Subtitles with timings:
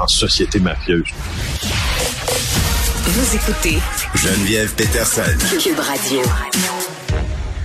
[0.00, 1.06] en société mafieuse.
[3.04, 3.78] Vous écoutez
[4.16, 5.22] Geneviève Peterson.
[5.62, 6.20] Cube Radio.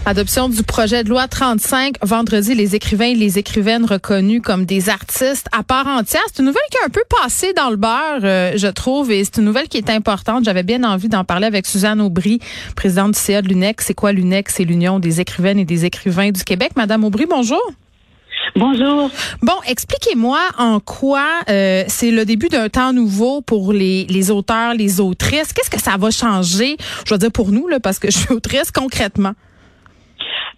[0.06, 1.96] Adoption du projet de loi 35.
[2.04, 6.22] Vendredi, les écrivains et les écrivaines reconnus comme des artistes à part entière.
[6.28, 9.24] C'est une nouvelle qui est un peu passée dans le beurre, euh, je trouve, et
[9.24, 10.46] c'est une nouvelle qui est importante.
[10.46, 12.40] J'avais bien envie d'en parler avec Suzanne Aubry,
[12.76, 13.82] présidente du CA de l'UNEC.
[13.82, 14.50] C'est quoi l'UNEC?
[14.50, 16.74] C'est l'Union des écrivaines et des écrivains du Québec.
[16.76, 17.62] Madame Aubry, bonjour.
[18.60, 19.10] Bonjour.
[19.42, 25.00] Bon, expliquez-moi en quoi euh, c'est le début d'un temps nouveau pour les, auteurs, les
[25.00, 25.54] autrices.
[25.54, 28.34] Qu'est-ce que ça va changer, je veux dire pour nous, là, parce que je suis
[28.34, 29.34] autrice concrètement?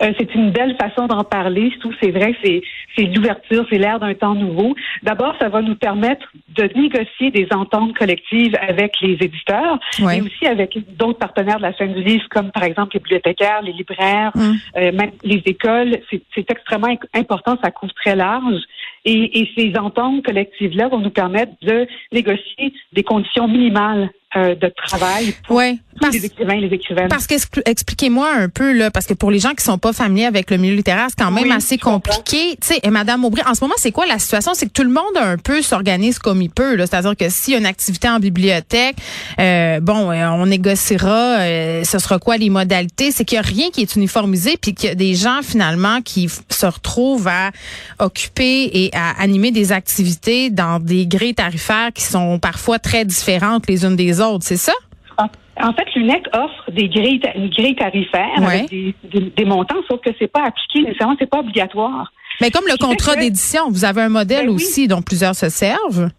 [0.02, 1.72] Euh, c'est une belle façon d'en parler.
[1.74, 2.62] Je trouve c'est vrai c'est,
[2.96, 4.76] c'est l'ouverture, c'est l'ère d'un temps nouveau.
[5.04, 10.16] D'abord, ça va nous permettre de négocier des ententes collectives avec les éditeurs, Ouais.
[10.20, 13.62] mais aussi avec d'autres partenaires de la chaîne du livre, comme par exemple les bibliothécaires,
[13.62, 14.56] les libraires, Hum.
[14.78, 15.98] euh, même les écoles.
[16.10, 18.60] C'est, extrêmement important, ça couvre très large.
[19.06, 24.72] Et, et ces ententes collectives-là vont nous permettre de négocier des conditions minimales euh, de
[24.86, 25.78] travail pour Ouais.
[26.00, 27.10] Parce- les écrivains et les écrivaines.
[27.10, 29.94] Parce que expl- expliquez-moi un peu là, parce que pour les gens qui sont pas
[29.94, 32.56] familiers avec le milieu littéraire, c'est quand même Oui, assez compliqué.
[32.62, 34.54] Tu sais, et Madame Aubry, en ce moment, c'est quoi la situation?
[34.56, 36.78] C'est que tout le monde un peu s'organise comme il peut.
[36.80, 38.96] C'est-à-dire que s'il y a une activité en bibliothèque,
[39.40, 41.40] euh, bon, euh, on négociera.
[41.42, 43.12] euh, ce sera quoi les modalités?
[43.12, 46.02] C'est qu'il y a rien qui est uniformisé, puis qu'il y a des gens finalement
[46.02, 47.52] qui se retrouvent à
[48.00, 53.68] occuper et à animer des activités dans des grilles tarifaires qui sont parfois très différentes
[53.68, 54.21] les unes des autres.
[54.42, 54.74] C'est ça?
[55.18, 55.28] En-
[55.64, 58.46] En fait, l'UNEC offre des grilles, une grille tarifaire Ouais.
[58.60, 62.12] avec des, des- des montants, sauf que c'est pas appliqué nécessairement, c'est pas obligatoire.
[62.40, 64.56] Mais comme le contrat d'édition, vous avez un modèle Ben oui.
[64.56, 66.10] aussi dont plusieurs se servent?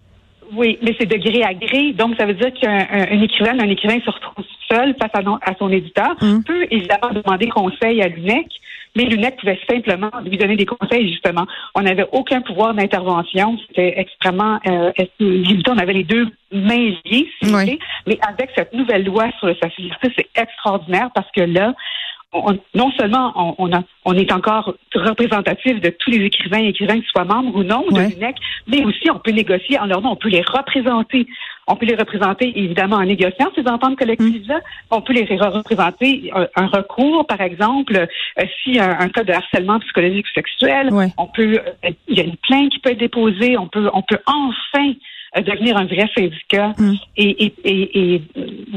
[0.54, 3.58] Oui, mais c'est de gré à gré, donc ça veut dire qu'un un- un écrivain,
[3.58, 6.44] un écrivain se retrouve seul face à son éditeur, Hum.
[6.44, 8.46] peut évidemment demander conseil à l'UNEC,
[8.96, 11.46] mais l'UNEC pouvait simplement lui donner des conseils, justement.
[11.74, 17.48] On n'avait aucun pouvoir d'intervention, c'était extrêmement euh, on avait les deux mains liées, si
[17.48, 17.64] vous Oui.
[17.64, 17.78] voulez.
[18.06, 21.72] mais avec cette nouvelle loi sur le facilité, c'est extraordinaire parce que là,
[22.32, 26.68] on- non seulement on, on, a- on est encore représentatif de tous les écrivains et
[26.68, 28.08] écrivains qui soient membres ou non Ouais.
[28.08, 31.26] de l'UNEC, mais aussi on peut négocier en leur nom, on peut les représenter.
[31.68, 34.60] On peut les représenter évidemment en négociant ces ententes collectives-là.
[34.90, 39.22] On peut les re- représenter un, un recours, par exemple, euh, si un, un cas
[39.22, 40.92] de harcèlement psychologique ou sexuel.
[40.92, 41.06] Ouais.
[41.18, 43.56] On peut, euh, il y a une plainte qui peut être déposée.
[43.56, 44.94] On peut, on peut enfin euh,
[45.40, 46.92] devenir un vrai syndicat Mm.
[47.16, 48.22] et, et, et, et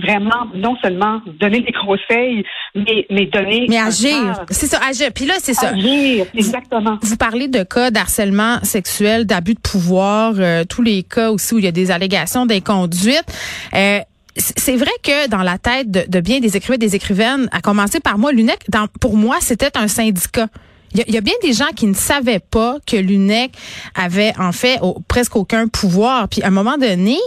[0.01, 2.43] vraiment non seulement donner des conseils,
[2.73, 5.09] mais, mais donner Mais agir, c'est ça, agir.
[5.13, 5.69] Puis là, c'est ça.
[5.69, 6.97] Agir, exactement.
[7.01, 11.59] Vous parlez de cas d'harcèlement sexuel, d'abus de pouvoir, euh, tous les cas aussi où
[11.59, 13.25] il y a des allégations d'inconduite.
[13.73, 13.99] Euh,
[14.37, 17.61] c'est vrai que dans la tête de, de bien des écrivains et des écrivaines, à
[17.61, 20.47] commencer par moi, l'UNEC, dans- pour moi, c'était un syndicat.
[20.95, 23.51] Il y, y a bien des gens qui ne savaient pas que l'UNEC
[23.95, 26.27] avait en fait au- presque aucun pouvoir.
[26.29, 27.17] Puis à un moment donné,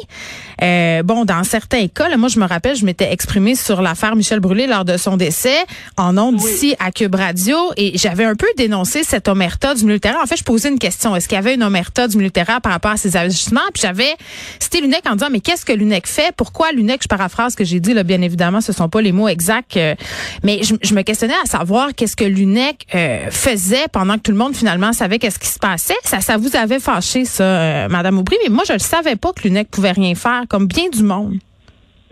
[0.62, 4.16] euh, bon, dans certains cas, là, moi je me rappelle, je m'étais exprimée sur l'affaire
[4.16, 5.58] Michel Brûlé lors de son décès
[5.96, 6.50] en ondes Oui.
[6.50, 10.20] ici à Cube Radio et j'avais un peu dénoncé cette omerta du milieu littéraire.
[10.22, 11.14] En fait, je posais une question.
[11.14, 13.60] Est-ce qu'il y avait une omerta du milieu littéraire par rapport à ses agissements?
[13.74, 14.14] Puis j'avais
[14.58, 16.32] cité l'UNEC en disant, mais qu'est-ce que l'UNEC fait?
[16.36, 19.12] Pourquoi l'UNEC, je paraphrase ce que j'ai dit, là, bien évidemment, ce sont pas les
[19.12, 19.94] mots exacts, euh,
[20.42, 23.57] mais je, je me questionnais à savoir qu'est-ce que l'UNEC euh, faisait
[23.92, 25.96] pendant que tout le monde finalement savait qu'est-ce qui se passait.
[26.02, 29.32] Ça, ça vous avait fâché, ça, euh, Madame Aubry, mais moi, je ne savais pas
[29.32, 31.34] que l'UNEC pouvait rien faire, comme bien du monde.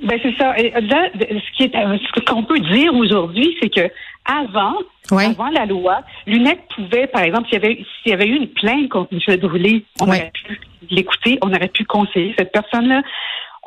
[0.02, 0.58] Ben c'est ça.
[0.58, 3.90] Et là, ce qui est, euh, ce qu'on peut dire aujourd'hui, c'est que
[4.26, 4.74] avant,
[5.10, 8.48] avant la loi, l'UNEC pouvait, par exemple, s'il y avait, s'il y avait eu une
[8.48, 9.36] plainte contre M.
[9.36, 13.02] Brûlé, on aurait pu l'écouter, on aurait pu conseiller cette personne-là.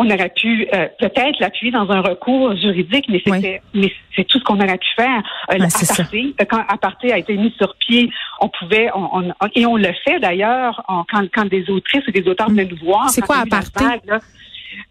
[0.02, 4.40] On aurait pu euh, peut-être l'appuyer dans un recours juridique, mais c'était, mais c'est tout
[4.40, 5.22] ce qu'on aurait pu faire.
[5.52, 5.58] Euh.
[5.60, 8.10] Aparté, euh, quand Aparté a été mis sur pied,
[8.40, 12.26] on pouvait, on, on- et on le fait d'ailleurs quand, quand des autrices ou des
[12.30, 13.10] auteurs venaient nous voir.
[13.10, 13.84] C'est quoi Aparté?
[13.84, 14.20] vague, là,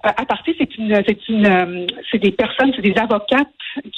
[0.04, 3.48] euh, Aparté, c'est une, c'est une, euh, c'est des personnes, c'est des avocates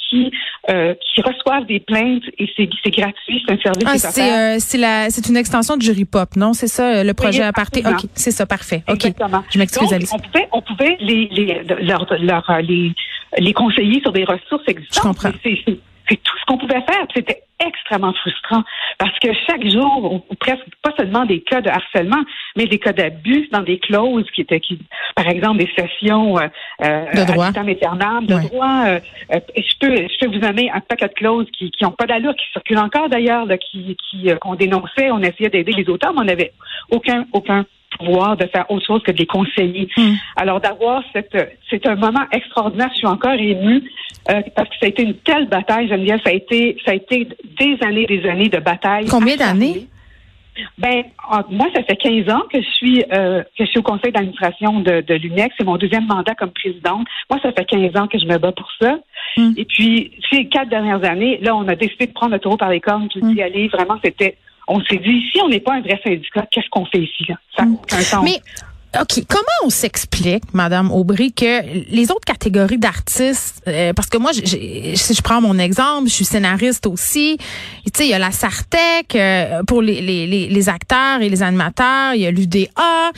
[0.09, 0.31] qui,
[0.69, 4.55] euh, qui reçoivent des plaintes et c'est, c'est gratuit, c'est un service Ah, c'est euh,
[4.59, 6.53] c'est la c'est une extension de Jury Pop, non?
[6.53, 7.79] C'est ça euh, le projet aparté?
[7.79, 8.01] absolument.
[8.03, 8.83] Ok, c'est ça, parfait.
[8.87, 9.43] Ok, Exactement.
[9.49, 12.93] je m'excuse, on pouvait, on pouvait les, les, leur, leur, les,
[13.37, 14.95] les conseiller sur des ressources existantes.
[14.95, 15.31] Je comprends.
[15.43, 15.79] C'est, c'est,
[16.17, 17.07] tout ce qu'on pouvait faire.
[17.15, 17.41] C'était
[17.91, 18.63] extrêmement frustrant
[18.97, 22.23] parce que chaque jour, ou presque pas seulement des cas de harcèlement,
[22.55, 24.79] mais des cas d'abus dans des clauses qui étaient, qui,
[25.15, 26.47] par exemple, des sessions euh,
[26.83, 27.51] euh, De droit.
[27.51, 28.41] de Ouais.
[28.47, 28.83] droit.
[28.87, 28.99] euh,
[29.57, 32.35] je peux, je peux vous nommer un paquet de clauses qui, qui ont pas d'allure,
[32.35, 36.21] qui circulent encore d'ailleurs, qui, qui euh, qu'on dénonçait, on essayait d'aider les auteurs, mais
[36.21, 36.53] on n'avait
[36.91, 37.65] aucun, aucun
[37.97, 39.87] pouvoir de faire autre chose que de les conseiller.
[39.97, 40.13] Hmm.
[40.35, 42.89] Alors d'avoir cette, c'est un moment extraordinaire.
[42.93, 43.83] Je suis encore émue
[44.29, 46.19] euh, parce que ça a été une telle bataille, Geneviève.
[46.23, 47.27] Ça a été, ça a été
[47.59, 49.05] des années, des années de bataille.
[49.07, 49.87] Combien d'années?
[50.77, 51.03] Ben,
[51.49, 54.81] moi, ça fait 15 ans que je suis euh, que je suis au conseil d'administration
[54.81, 55.55] de, de l'UNEX.
[55.57, 57.07] C'est mon deuxième mandat comme présidente.
[57.29, 58.99] Moi, ça fait 15 ans que je me bats pour ça.
[59.37, 59.53] Mm.
[59.57, 62.69] Et puis, ces quatre dernières années, là, on a décidé de prendre le taureau par
[62.69, 63.39] les cornes d'y mm.
[63.39, 63.67] aller.
[63.69, 64.37] Vraiment, c'était
[64.71, 67.25] on s'est dit, si on n'est pas un vrai syndicat, qu'est-ce qu'on fait ici?
[67.27, 67.35] Là?
[67.55, 68.41] Ça n'a Mais
[68.99, 69.23] OK.
[69.27, 75.13] Comment on s'explique, Madame Aubry, que les autres catégories d'artistes, euh, parce que moi, si
[75.13, 77.37] je prends mon exemple, je suis scénariste aussi.
[77.85, 81.41] Tu sais, il y a la Sartec euh, pour les, les, les, acteurs et les
[81.41, 82.15] animateurs.
[82.15, 83.11] Il y a l'UDA.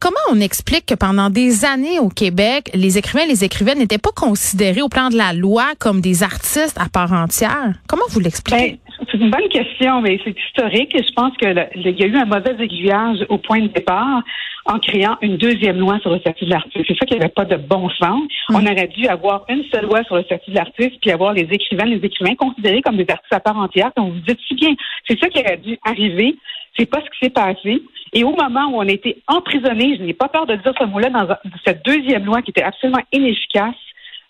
[0.00, 3.98] Comment on explique que pendant des années au Québec, les écrivains et les écrivaines n'étaient
[3.98, 7.74] pas considérés au plan de la loi comme des artistes à part entière?
[7.88, 8.78] Comment vous l'expliquez?
[8.90, 10.94] Ben, c'est une bonne question, mais c'est historique.
[10.96, 14.22] Je pense qu'il y a eu un mauvais aiguillage au point de départ
[14.68, 16.84] en créant une deuxième loi sur le statut de l'artiste.
[16.86, 18.20] C'est ça qui n'avait pas de bon sens.
[18.50, 18.56] Mm.
[18.56, 21.48] On aurait dû avoir une seule loi sur le statut de l'artiste, puis avoir les
[21.50, 24.74] écrivains, les écrivains considérés comme des artistes à part entière, comme vous dites si bien.
[25.08, 26.36] C'est ça qui aurait dû arriver.
[26.78, 27.82] C'est pas ce qui s'est passé.
[28.12, 30.84] Et au moment où on a été emprisonnés, je n'ai pas peur de dire ce
[30.84, 31.26] mot-là, dans
[31.64, 33.74] cette deuxième loi qui était absolument inefficace,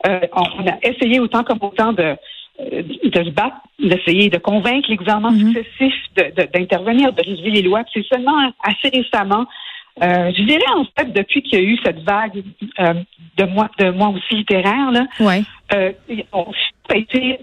[0.06, 2.16] euh, on, a essayé autant comme autant de
[2.60, 5.54] euh, de se battre, d'essayer de convaincre les gouvernements mm-hmm.
[5.54, 6.04] successifs
[6.52, 7.82] d'intervenir, de, de, réviser les lois.
[7.92, 9.46] C'est seulement assez récemment
[10.02, 12.44] euh, je dirais en fait depuis qu'il y a eu cette vague
[12.78, 12.94] euh,
[13.36, 15.42] de moi de moi aussi littéraire là, ouais.
[15.74, 15.92] euh,
[16.32, 16.52] on,
[16.88, 17.40] ça a été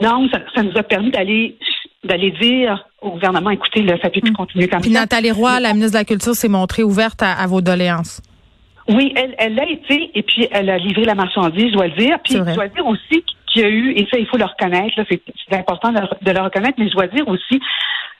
[0.00, 1.58] non, ça, ça nous a permis d'aller
[2.02, 4.36] d'aller dire au gouvernement, écoutez, ça peut plus mm.
[4.36, 7.60] continuer comme Puis Nathalie Roy, la ministre de la Culture, s'est montrée ouverte à, vos
[7.60, 8.22] doléances.
[8.88, 11.96] Oui, elle, elle l'a été, et puis elle a livré la marchandise, je dois le
[11.96, 12.18] dire.
[12.24, 14.94] Puis je dois dire aussi qu'il y a eu, et ça, il faut le reconnaître,
[15.08, 17.60] c'est important de, de, le reconnaître, mais je dois dire aussi,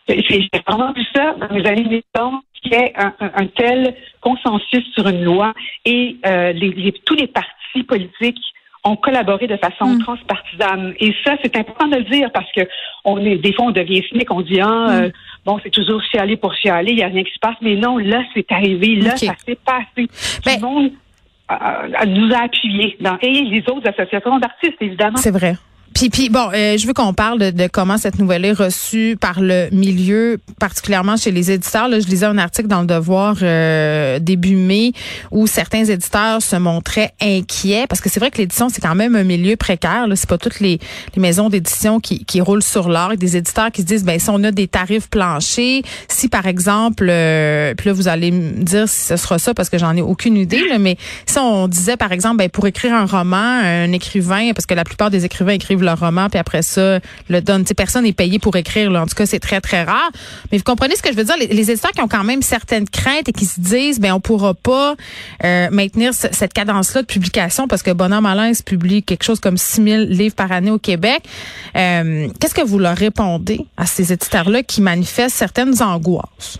[0.09, 5.09] j'ai vraiment vu ça dans les années 90, qu'il y ait un, tel consensus sur
[5.09, 5.55] une loi
[5.85, 8.43] et euh, les, tous les partis politiques
[8.85, 10.03] ont collaboré de façon mm.
[10.03, 10.95] transpartisane.
[10.99, 12.63] Et ça, c'est important de le dire parce que
[13.05, 14.91] on est, des fois, on devient cynique, on dit, ah, mm.
[14.91, 15.11] euh,
[15.45, 17.57] bon, c'est toujours chialer pour chialer, il n'y a rien qui se passe.
[17.61, 20.09] Mais non, là, c'est arrivé, là, ça s'est passé.
[20.45, 20.93] Ben, Tout le monde
[21.51, 25.19] euh, nous a appuyés dans, et les autres associations d'artistes, évidemment.
[25.19, 25.55] C'est vrai.
[25.95, 29.41] Puis, puis bon, euh, je veux qu'on parle de, comment cette nouvelle est reçue par
[29.41, 31.89] le milieu, particulièrement chez les éditeurs.
[31.89, 34.93] Là, je lisais un article dans le Devoir euh, début mai
[35.31, 39.17] où certains éditeurs se montraient inquiets parce que c'est vrai que l'édition c'est quand même
[39.17, 40.07] un milieu précaire.
[40.07, 40.79] Là, c'est pas toutes les,
[41.15, 43.17] les maisons d'édition qui, qui roulent sur l'or.
[43.17, 47.07] Des éditeurs qui se disent ben si on a des tarifs planchers, si par exemple,
[47.09, 50.03] euh, puis là vous allez me dire si ce sera ça parce que j'en ai
[50.03, 50.97] aucune idée, là, mais
[51.27, 54.85] si on disait par exemple ben pour écrire un roman, un écrivain parce que la
[54.85, 57.65] plupart des écrivains écrivent leur roman, puis après ça, le donne.
[57.65, 58.91] personne n'est payé pour écrire.
[58.91, 59.03] Là.
[59.03, 60.11] En tout cas, c'est très, très rare.
[60.51, 61.37] Mais vous comprenez ce que je veux dire?
[61.39, 64.55] Les, éditeurs qui ont quand même certaines craintes et qui se disent, ben on pourra
[64.55, 64.97] pas
[65.45, 69.57] euh, maintenir cette cadence-là de publication parce que Bonhomme Malin se publie quelque chose comme
[69.57, 71.23] 6000 livres par année au Québec.
[71.77, 76.59] Euh, qu'est-ce que vous leur répondez à ces éditeurs-là qui manifestent certaines angoisses?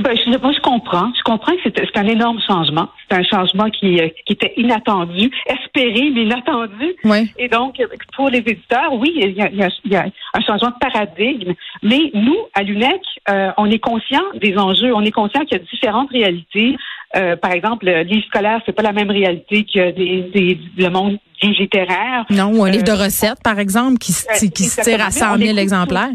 [0.00, 1.10] Ben, je, moi, je comprends.
[1.16, 2.88] Je comprends que c'est un énorme changement.
[3.08, 6.94] C'est un changement qui, euh, qui était inattendu, espéré, mais inattendu.
[7.04, 7.32] Oui.
[7.38, 7.76] Et donc,
[8.14, 11.54] pour les éditeurs, oui, il y a, il y a, un changement de paradigme.
[11.82, 13.00] Mais nous, à l'UNEC,
[13.30, 14.94] euh, on est conscient des enjeux.
[14.94, 16.76] On est conscient qu'il y a différentes réalités.
[17.16, 20.90] Euh, par exemple, le livre scolaire, c'est pas la même réalité que des, des, le
[20.90, 22.24] monde littéraire.
[22.30, 24.12] Non, ou un livre de recettes, par exemple, qui,
[24.50, 26.10] qui se tire à 100 000 exemplaires.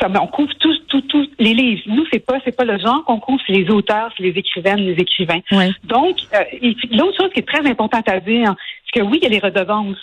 [0.00, 1.82] Ça, on couvre tous, tous, tous les livres.
[1.86, 4.78] Nous, c'est pas, c'est pas le genre qu'on couvre, c'est les auteurs, c'est les écrivaines,
[4.78, 5.40] les écrivains.
[5.84, 8.54] Donc, euh, l'autre chose qui est très importante à dire,
[8.86, 9.98] c'est que oui, il y a les redevances,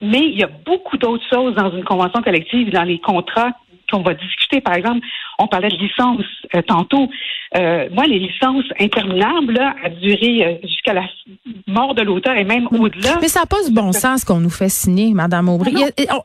[0.00, 3.50] mais il y a beaucoup d'autres choses dans une convention collective, dans les contrats
[3.90, 4.60] qu'on va discuter.
[4.60, 5.04] Par exemple,
[5.38, 7.08] on parlait de licences euh, tantôt.
[7.56, 11.04] Euh, moi, les licences interminables, là, à durer euh, jusqu'à la
[11.66, 13.18] mort de l'auteur et même au-delà.
[13.20, 15.74] Mais ça pose bon sens qu'on nous fait signer, Madame Aubry.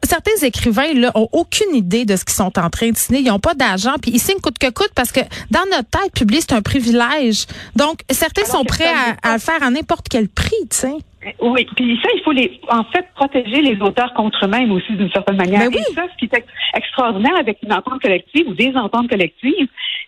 [0.03, 3.22] certains écrivains là ont aucune idée de ce qu'ils sont en train de signer.
[3.22, 6.13] Ils n'ont pas d'argent, puis ils signent coûte que coûte parce que dans notre tête,
[6.13, 7.46] publier c'est un privilège.
[7.75, 8.91] Donc certains sont prêts
[9.24, 10.98] à, à, le faire à n'importe quel prix, tu sais.
[11.41, 15.12] Oui, puis ça, il faut les, en fait protéger les auteurs contre eux-mêmes aussi d'une
[15.12, 15.70] certaine manière.
[15.70, 19.68] Ben Et ça, ce qui est extraordinaire avec une entente collective ou des ententes collectives,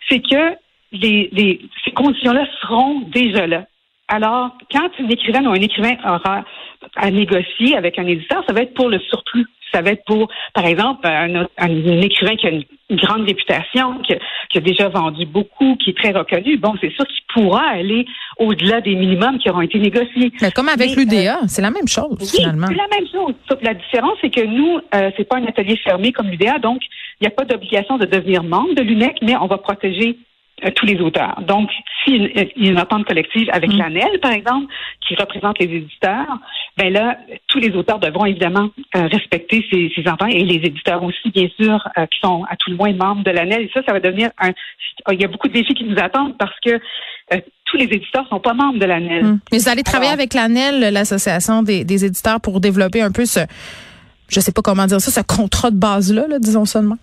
[0.09, 0.55] c'est que
[0.91, 3.65] les, les, ces conditions-là seront déjà là.
[4.07, 6.45] Alors, quand une écrivaine ou un écrivain aura
[6.95, 9.45] à négocier avec un éditeur, ça va être pour le surplus.
[9.73, 14.13] Ça va être pour, par exemple, un, un, écrivain qui a une, grande réputation, qui,
[14.49, 16.55] qui, a déjà vendu beaucoup, qui est très reconnu.
[16.57, 18.05] Bon, c'est sûr qu'il pourra aller
[18.37, 20.31] au-delà des minimums qui auront été négociés.
[20.41, 22.67] Mais comme avec l'UDA, euh, c'est la même chose, oui, finalement.
[22.67, 23.33] C'est la même chose.
[23.61, 26.83] la différence, c'est que nous, euh, c'est pas un atelier fermé comme l'UDA, donc
[27.19, 30.17] il n'y a pas d'obligation de devenir membre de l'UNEC, mais on va protéger
[30.75, 31.41] tous les auteurs.
[31.41, 31.69] Donc,
[32.03, 33.77] s'il y a une entente collective avec mm.
[33.77, 34.73] l'ANEL, par exemple,
[35.05, 36.39] qui représente les éditeurs,
[36.77, 41.29] ben là, tous les auteurs devront évidemment respecter ces, ces ententes et les éditeurs aussi,
[41.31, 43.63] bien sûr, qui sont à tout le moins membres de l'ANEL.
[43.63, 44.51] Et ça, ça va devenir un.
[45.11, 46.79] Il y a beaucoup de défis qui nous attendent parce que
[47.65, 49.25] tous les éditeurs sont pas membres de l'ANEL.
[49.25, 49.39] Hum.
[49.51, 53.41] Mais vous allez travailler avec l'ANEL, l'association des, des éditeurs, pour développer un peu ce,
[54.29, 56.97] je sais pas comment dire ça, ce contrat de base-là, là, disons seulement.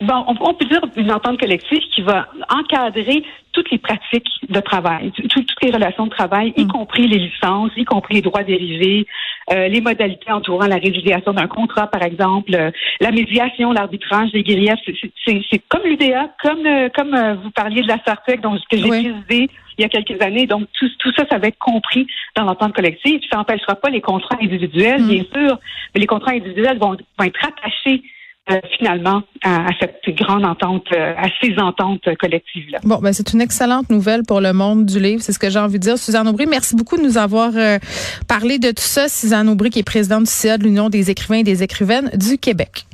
[0.00, 5.10] Bon, on, peut dire une entente collective qui va encadrer toutes les pratiques de travail,
[5.28, 6.68] toutes les relations de travail, y mm.
[6.68, 9.06] compris les licences, y compris les droits dérivés,
[9.50, 14.44] euh, les modalités entourant la résiliation d'un contrat, par exemple, euh, la médiation, l'arbitrage, les
[14.44, 14.78] griefs.
[15.26, 19.50] C'est comme l'UDA, comme euh, comme vous parliez de la SARTEC, dont que j'ai présidé
[19.78, 20.46] il y a quelques années.
[20.46, 23.20] Donc tout, tout ça, ça va être compris dans l'entente collective.
[23.30, 25.08] Ça n'empêchera pas les contrats individuels, mm.
[25.08, 25.58] bien sûr,
[25.92, 28.04] mais les contrats individuels vont, vont être attachés
[28.50, 32.78] euh, finalement à, cette grande entente, euh, à ces ententes collectives-là.
[32.82, 35.58] Bon, ben c'est une excellente nouvelle pour le monde du livre, c'est ce que j'ai
[35.58, 35.98] envie de dire.
[35.98, 37.78] Suzanne Aubry, merci beaucoup de nous avoir euh,
[38.26, 39.08] parlé de tout ça.
[39.08, 42.38] Suzanne Aubry, qui est présidente du CA de l'Union des écrivains et des écrivaines du
[42.38, 42.86] Québec.